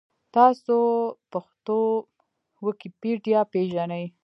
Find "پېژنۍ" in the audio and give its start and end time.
3.51-4.05